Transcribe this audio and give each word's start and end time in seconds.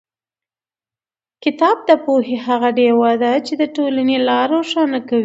کتاب 1.43 1.77
د 1.89 1.91
پوهې 2.05 2.37
هغه 2.47 2.69
ډېوه 2.77 3.11
ده 3.23 3.31
چې 3.45 3.53
د 3.61 3.63
ټولنې 3.75 4.17
لار 4.27 4.47
روښانه 4.55 4.99
کوي. 5.09 5.19